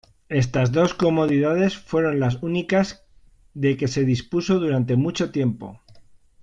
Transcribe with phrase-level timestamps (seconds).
[0.29, 3.05] Estas dos comodidades fueron las únicas
[3.53, 5.79] de que se dispuso durante mucho tiempo.